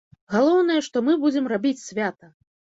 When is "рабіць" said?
1.55-1.77